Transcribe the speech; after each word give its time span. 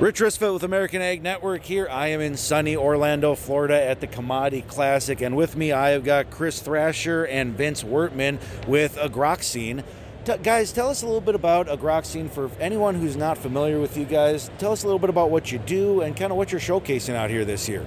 Rich 0.00 0.20
Risfeld 0.20 0.54
with 0.54 0.62
American 0.62 1.02
Ag 1.02 1.22
Network 1.22 1.62
here. 1.62 1.86
I 1.90 2.06
am 2.06 2.22
in 2.22 2.34
sunny 2.34 2.74
Orlando, 2.74 3.34
Florida 3.34 3.78
at 3.78 4.00
the 4.00 4.06
Commodity 4.06 4.62
Classic, 4.62 5.20
and 5.20 5.36
with 5.36 5.56
me 5.56 5.72
I 5.72 5.90
have 5.90 6.04
got 6.04 6.30
Chris 6.30 6.62
Thrasher 6.62 7.26
and 7.26 7.54
Vince 7.54 7.84
Wertman 7.84 8.38
with 8.66 8.96
Agrauxine. 8.96 9.84
T- 10.24 10.38
guys, 10.38 10.72
tell 10.72 10.88
us 10.88 11.02
a 11.02 11.04
little 11.04 11.20
bit 11.20 11.34
about 11.34 11.66
Agrauxine 11.66 12.30
for 12.30 12.50
anyone 12.58 12.94
who's 12.94 13.14
not 13.14 13.36
familiar 13.36 13.78
with 13.78 13.98
you 13.98 14.06
guys. 14.06 14.50
Tell 14.56 14.72
us 14.72 14.84
a 14.84 14.86
little 14.86 14.98
bit 14.98 15.10
about 15.10 15.28
what 15.30 15.52
you 15.52 15.58
do 15.58 16.00
and 16.00 16.16
kind 16.16 16.32
of 16.32 16.38
what 16.38 16.50
you're 16.50 16.62
showcasing 16.62 17.14
out 17.14 17.28
here 17.28 17.44
this 17.44 17.68
year. 17.68 17.86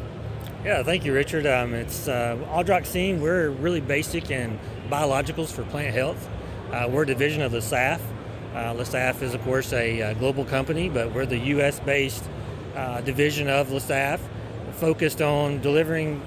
Yeah, 0.63 0.83
thank 0.83 1.05
you, 1.05 1.13
Richard. 1.13 1.47
Um, 1.47 1.73
it's 1.73 2.07
uh, 2.07 2.37
Agrauxine. 2.51 3.21
We're 3.21 3.49
really 3.49 3.81
basic 3.81 4.29
in 4.29 4.59
biologicals 4.87 5.51
for 5.51 5.63
plant 5.63 5.95
health. 5.95 6.29
Uh, 6.71 6.87
we're 6.91 7.03
a 7.03 7.07
division 7.07 7.41
of 7.41 7.53
Lesaffre, 7.53 8.01
uh, 8.55 8.75
is, 9.21 9.33
of 9.33 9.41
course, 9.43 9.73
a 9.73 10.01
uh, 10.01 10.13
global 10.13 10.45
company, 10.45 10.89
but 10.89 11.11
we're 11.13 11.25
the 11.25 11.37
U.S. 11.37 11.79
based 11.79 12.23
uh, 12.75 13.01
division 13.01 13.49
of 13.49 13.69
Lesaffre, 13.69 14.19
focused 14.73 15.21
on 15.21 15.61
delivering 15.61 16.21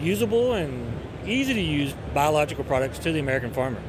usable 0.00 0.54
and 0.54 0.92
easy 1.26 1.54
to 1.54 1.60
use 1.60 1.94
biological 2.14 2.64
products 2.64 2.98
to 3.00 3.12
the 3.12 3.18
American 3.18 3.52
farmer. 3.52 3.80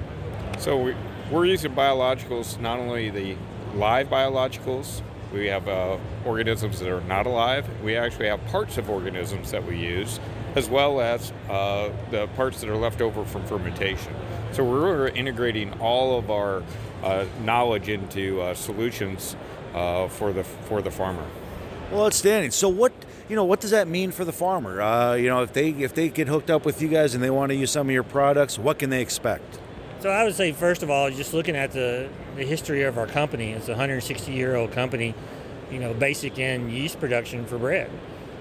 So 0.57 0.77
we, 0.77 0.95
we're 1.31 1.45
using 1.45 1.73
biologicals, 1.73 2.59
not 2.59 2.79
only 2.79 3.09
the 3.09 3.35
live 3.75 4.07
biologicals, 4.07 5.01
we 5.33 5.47
have 5.47 5.67
uh, 5.67 5.97
organisms 6.25 6.79
that 6.79 6.89
are 6.89 7.01
not 7.01 7.25
alive. 7.25 7.67
We 7.83 7.95
actually 7.95 8.27
have 8.27 8.43
parts 8.47 8.77
of 8.77 8.89
organisms 8.89 9.51
that 9.51 9.65
we 9.65 9.77
use, 9.77 10.19
as 10.55 10.69
well 10.69 11.01
as 11.01 11.31
uh, 11.49 11.89
the 12.11 12.27
parts 12.35 12.61
that 12.61 12.69
are 12.69 12.75
left 12.75 13.01
over 13.01 13.23
from 13.25 13.45
fermentation. 13.45 14.13
So 14.51 14.63
we're 14.63 15.09
integrating 15.09 15.79
all 15.79 16.17
of 16.17 16.31
our 16.31 16.63
uh, 17.03 17.25
knowledge 17.43 17.89
into 17.89 18.41
uh, 18.41 18.53
solutions 18.55 19.35
uh, 19.73 20.07
for 20.07 20.33
the 20.33 20.43
for 20.43 20.81
the 20.81 20.91
farmer. 20.91 21.25
Well, 21.91 22.05
outstanding. 22.05 22.51
So 22.51 22.69
what 22.69 22.91
you 23.29 23.35
know, 23.35 23.45
what 23.45 23.61
does 23.61 23.71
that 23.71 23.87
mean 23.87 24.11
for 24.11 24.25
the 24.25 24.33
farmer? 24.33 24.81
Uh, 24.81 25.13
you 25.13 25.29
know, 25.29 25.43
if 25.43 25.53
they 25.53 25.69
if 25.69 25.93
they 25.93 26.09
get 26.09 26.27
hooked 26.27 26.49
up 26.49 26.65
with 26.65 26.81
you 26.81 26.87
guys 26.87 27.13
and 27.13 27.23
they 27.23 27.29
want 27.29 27.51
to 27.51 27.55
use 27.55 27.71
some 27.71 27.87
of 27.87 27.93
your 27.93 28.03
products, 28.03 28.57
what 28.57 28.79
can 28.79 28.89
they 28.89 29.01
expect? 29.01 29.59
So 29.99 30.09
I 30.09 30.23
would 30.23 30.35
say, 30.35 30.53
first 30.53 30.81
of 30.81 30.89
all, 30.89 31.11
just 31.11 31.33
looking 31.33 31.57
at 31.57 31.73
the, 31.73 32.07
the 32.37 32.45
history 32.45 32.83
of 32.83 32.97
our 32.97 33.05
company, 33.05 33.51
it's 33.51 33.67
a 33.67 33.71
160 33.71 34.31
year 34.31 34.55
old 34.55 34.71
company, 34.71 35.13
you 35.69 35.79
know, 35.79 35.93
basic 35.93 36.39
in 36.39 36.69
yeast 36.69 37.01
production 37.01 37.45
for 37.45 37.57
bread. 37.57 37.91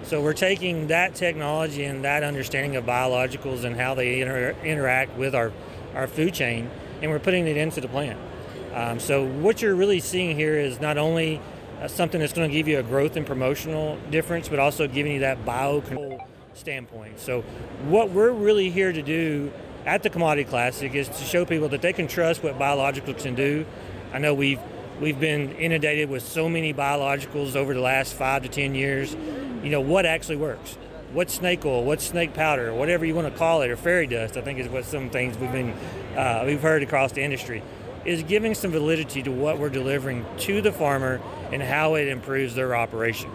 So 0.04 0.22
we're 0.22 0.34
taking 0.34 0.86
that 0.86 1.16
technology 1.16 1.82
and 1.82 2.04
that 2.04 2.22
understanding 2.22 2.76
of 2.76 2.84
biologicals 2.84 3.64
and 3.64 3.74
how 3.74 3.94
they 3.94 4.20
inter- 4.20 4.54
interact 4.62 5.16
with 5.18 5.34
our, 5.34 5.52
our 5.96 6.06
food 6.06 6.32
chain, 6.32 6.70
and 7.02 7.10
we're 7.10 7.18
putting 7.18 7.48
it 7.48 7.56
into 7.56 7.80
the 7.80 7.88
plant. 7.88 8.20
Um, 8.72 9.00
so 9.00 9.26
what 9.26 9.60
you're 9.60 9.74
really 9.74 9.98
seeing 9.98 10.36
here 10.36 10.54
is 10.54 10.80
not 10.80 10.96
only 10.96 11.40
uh, 11.80 11.88
something 11.88 12.20
that's 12.20 12.32
going 12.32 12.48
to 12.48 12.56
give 12.56 12.68
you 12.68 12.78
a 12.78 12.84
growth 12.84 13.16
and 13.16 13.26
promotional 13.26 13.98
difference, 14.12 14.48
but 14.48 14.60
also 14.60 14.86
giving 14.86 15.12
you 15.12 15.20
that 15.20 15.44
biocontrol 15.44 16.24
standpoint. 16.54 17.18
So 17.18 17.42
what 17.88 18.10
we're 18.10 18.30
really 18.30 18.70
here 18.70 18.92
to 18.92 19.02
do 19.02 19.50
at 19.86 20.02
the 20.02 20.10
Commodity 20.10 20.48
Classic 20.48 20.94
is 20.94 21.08
to 21.08 21.24
show 21.24 21.44
people 21.44 21.68
that 21.70 21.82
they 21.82 21.92
can 21.92 22.08
trust 22.08 22.42
what 22.42 22.58
biologicals 22.58 23.22
can 23.22 23.34
do. 23.34 23.64
I 24.12 24.18
know 24.18 24.34
we've 24.34 24.60
we've 25.00 25.18
been 25.18 25.52
inundated 25.52 26.10
with 26.10 26.22
so 26.22 26.48
many 26.48 26.74
biologicals 26.74 27.54
over 27.56 27.74
the 27.74 27.80
last 27.80 28.14
five 28.14 28.42
to 28.42 28.48
ten 28.48 28.74
years. 28.74 29.14
You 29.62 29.70
know 29.70 29.80
what 29.80 30.06
actually 30.06 30.36
works. 30.36 30.76
What 31.12 31.30
snake 31.30 31.64
oil? 31.64 31.84
what 31.84 32.00
snake 32.02 32.34
powder? 32.34 32.74
Whatever 32.74 33.06
you 33.06 33.14
want 33.14 33.32
to 33.32 33.38
call 33.38 33.62
it, 33.62 33.70
or 33.70 33.76
fairy 33.76 34.06
dust. 34.06 34.36
I 34.36 34.42
think 34.42 34.58
is 34.58 34.68
what 34.68 34.84
some 34.84 35.10
things 35.10 35.38
we've 35.38 35.52
been 35.52 35.70
uh, 36.16 36.44
we've 36.46 36.60
heard 36.60 36.82
across 36.82 37.12
the 37.12 37.22
industry 37.22 37.62
is 38.04 38.22
giving 38.22 38.54
some 38.54 38.70
validity 38.70 39.22
to 39.22 39.30
what 39.30 39.58
we're 39.58 39.68
delivering 39.68 40.24
to 40.38 40.62
the 40.62 40.72
farmer 40.72 41.20
and 41.52 41.62
how 41.62 41.94
it 41.94 42.08
improves 42.08 42.54
their 42.54 42.74
operation. 42.74 43.30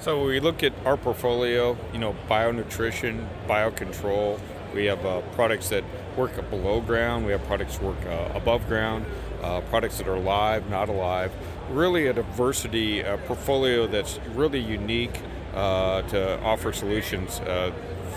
So 0.00 0.24
we 0.24 0.38
look 0.38 0.62
at 0.62 0.72
our 0.84 0.96
portfolio, 0.96 1.76
you 1.92 1.98
know, 1.98 2.14
bionutrition, 2.28 3.26
biocontrol. 3.48 4.38
We 4.74 4.86
have 4.86 5.04
uh, 5.04 5.20
products 5.32 5.68
that 5.70 5.84
work 6.16 6.32
below 6.50 6.80
ground. 6.80 7.26
We 7.26 7.32
have 7.32 7.44
products 7.44 7.80
work 7.80 7.96
uh, 8.06 8.32
above 8.34 8.66
ground. 8.68 9.06
Uh, 9.42 9.60
products 9.62 9.98
that 9.98 10.08
are 10.08 10.16
alive, 10.16 10.68
not 10.68 10.88
alive. 10.88 11.32
Really 11.70 12.08
a 12.08 12.12
diversity 12.12 13.04
uh, 13.04 13.18
portfolio 13.18 13.86
that's 13.86 14.18
really 14.34 14.58
unique 14.58 15.20
uh, 15.54 16.02
to 16.02 16.40
offer 16.42 16.72
solutions 16.72 17.38
uh, 17.40 17.72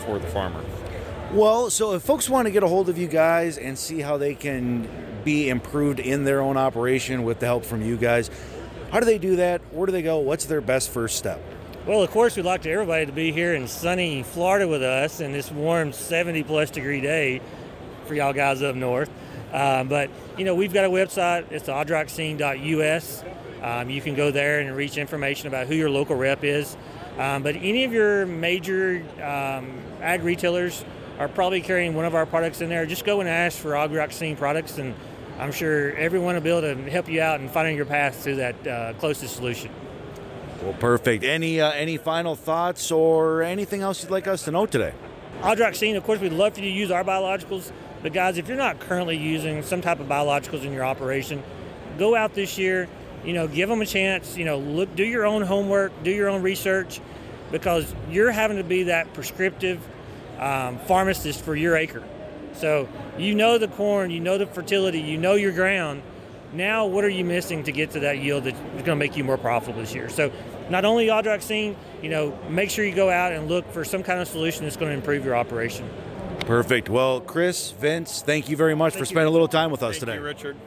for 0.05 0.17
the 0.17 0.27
farmer. 0.27 0.63
Well, 1.31 1.69
so 1.69 1.93
if 1.93 2.01
folks 2.01 2.29
want 2.29 2.47
to 2.47 2.51
get 2.51 2.63
a 2.63 2.67
hold 2.67 2.89
of 2.89 2.97
you 2.97 3.07
guys 3.07 3.57
and 3.57 3.77
see 3.77 4.01
how 4.01 4.17
they 4.17 4.33
can 4.33 4.89
be 5.23 5.49
improved 5.49 5.99
in 5.99 6.23
their 6.23 6.41
own 6.41 6.57
operation 6.57 7.23
with 7.23 7.39
the 7.39 7.45
help 7.45 7.65
from 7.65 7.81
you 7.81 7.97
guys. 7.97 8.29
How 8.91 8.99
do 8.99 9.05
they 9.05 9.17
do 9.17 9.37
that? 9.37 9.61
Where 9.71 9.85
do 9.85 9.91
they 9.91 10.01
go? 10.01 10.17
What's 10.17 10.45
their 10.45 10.61
best 10.61 10.89
first 10.89 11.17
step? 11.17 11.41
Well, 11.83 12.03
of 12.03 12.11
course, 12.11 12.35
we'd 12.35 12.45
like 12.45 12.61
to 12.61 12.71
everybody 12.71 13.07
to 13.07 13.11
be 13.11 13.31
here 13.31 13.55
in 13.55 13.67
sunny 13.67 14.21
Florida 14.21 14.67
with 14.67 14.83
us 14.83 15.19
in 15.19 15.31
this 15.31 15.49
warm 15.49 15.93
70 15.93 16.43
plus 16.43 16.69
degree 16.69 17.01
day 17.01 17.41
for 18.05 18.13
y'all 18.13 18.33
guys 18.33 18.61
up 18.61 18.75
north. 18.75 19.09
Um, 19.51 19.87
but, 19.87 20.11
you 20.37 20.45
know, 20.45 20.53
we've 20.53 20.71
got 20.71 20.85
a 20.85 20.89
website. 20.89 21.51
It's 21.51 21.67
agrauxine.us. 21.67 23.23
Um, 23.63 23.89
you 23.89 23.99
can 23.99 24.13
go 24.13 24.29
there 24.29 24.59
and 24.59 24.75
reach 24.75 24.97
information 24.99 25.47
about 25.47 25.65
who 25.65 25.73
your 25.73 25.89
local 25.89 26.15
rep 26.15 26.43
is. 26.43 26.77
Um, 27.17 27.41
but 27.41 27.55
any 27.55 27.83
of 27.83 27.91
your 27.91 28.27
major 28.27 29.03
um, 29.15 29.81
ag 30.01 30.21
retailers 30.21 30.85
are 31.17 31.29
probably 31.29 31.61
carrying 31.61 31.95
one 31.95 32.05
of 32.05 32.13
our 32.13 32.27
products 32.27 32.61
in 32.61 32.69
there. 32.69 32.85
Just 32.85 33.05
go 33.05 33.21
and 33.21 33.27
ask 33.27 33.57
for 33.57 33.71
Agrauxine 33.71 34.37
products 34.37 34.77
and 34.77 34.93
I'm 35.39 35.51
sure 35.51 35.95
everyone 35.95 36.35
will 36.35 36.41
be 36.41 36.51
able 36.51 36.61
to 36.61 36.91
help 36.91 37.09
you 37.09 37.23
out 37.23 37.41
in 37.41 37.49
finding 37.49 37.75
your 37.75 37.87
path 37.87 38.23
to 38.25 38.35
that 38.35 38.67
uh, 38.67 38.93
closest 38.99 39.35
solution. 39.35 39.71
Well, 40.61 40.73
perfect. 40.73 41.23
Any 41.23 41.59
uh, 41.59 41.71
any 41.71 41.97
final 41.97 42.35
thoughts 42.35 42.91
or 42.91 43.41
anything 43.41 43.81
else 43.81 44.03
you'd 44.03 44.11
like 44.11 44.27
us 44.27 44.43
to 44.45 44.51
know 44.51 44.67
today? 44.67 44.93
Agrauxine, 45.41 45.97
of 45.97 46.03
course, 46.03 46.19
we'd 46.19 46.33
love 46.33 46.53
for 46.53 46.59
you 46.59 46.69
to 46.69 46.71
use 46.71 46.91
our 46.91 47.03
biologicals. 47.03 47.71
But 48.03 48.13
guys, 48.13 48.37
if 48.37 48.47
you're 48.47 48.57
not 48.57 48.79
currently 48.79 49.17
using 49.17 49.63
some 49.63 49.81
type 49.81 49.99
of 49.99 50.07
biologicals 50.07 50.63
in 50.63 50.71
your 50.71 50.85
operation, 50.85 51.43
go 51.97 52.15
out 52.15 52.35
this 52.35 52.57
year. 52.57 52.87
You 53.25 53.33
know, 53.33 53.47
give 53.47 53.69
them 53.69 53.81
a 53.81 53.85
chance. 53.85 54.37
You 54.37 54.45
know, 54.45 54.57
look, 54.59 54.95
do 54.95 55.03
your 55.03 55.25
own 55.25 55.41
homework, 55.41 55.91
do 56.03 56.11
your 56.11 56.29
own 56.29 56.41
research, 56.41 57.01
because 57.51 57.93
you're 58.09 58.31
having 58.31 58.57
to 58.57 58.63
be 58.63 58.83
that 58.83 59.13
prescriptive 59.13 59.79
um, 60.39 60.79
pharmacist 60.79 61.41
for 61.41 61.55
your 61.55 61.75
acre. 61.75 62.03
So 62.53 62.87
you 63.17 63.33
know 63.35 63.57
the 63.57 63.67
corn, 63.67 64.11
you 64.11 64.19
know 64.19 64.37
the 64.37 64.45
fertility, 64.45 64.99
you 64.99 65.17
know 65.17 65.33
your 65.35 65.51
ground. 65.51 66.01
Now, 66.53 66.85
what 66.85 67.03
are 67.03 67.09
you 67.09 67.23
missing 67.23 67.63
to 67.63 67.71
get 67.71 67.91
to 67.91 68.01
that 68.01 68.19
yield 68.19 68.43
that's 68.43 68.59
going 68.59 68.83
to 68.83 68.95
make 68.95 69.15
you 69.15 69.23
more 69.23 69.37
profitable 69.37 69.81
this 69.81 69.95
year? 69.95 70.09
So, 70.09 70.31
not 70.69 70.85
only 70.85 71.07
Agrauxine, 71.07 71.75
you 72.01 72.09
know, 72.09 72.37
make 72.49 72.69
sure 72.69 72.83
you 72.85 72.95
go 72.95 73.09
out 73.09 73.31
and 73.31 73.47
look 73.47 73.69
for 73.71 73.85
some 73.85 74.03
kind 74.03 74.19
of 74.19 74.27
solution 74.27 74.63
that's 74.63 74.77
going 74.77 74.89
to 74.89 74.95
improve 74.95 75.23
your 75.23 75.35
operation. 75.35 75.89
Perfect. 76.41 76.89
Well, 76.89 77.21
Chris, 77.21 77.71
Vince, 77.71 78.21
thank 78.21 78.49
you 78.49 78.57
very 78.57 78.75
much 78.75 78.93
thank 78.93 79.01
for 79.01 79.05
spending 79.05 79.27
a 79.27 79.31
little 79.31 79.47
time 79.47 79.71
with 79.71 79.83
us 79.83 79.95
thank 79.95 79.99
today. 80.01 80.15
You, 80.15 80.21
Richard. 80.21 80.57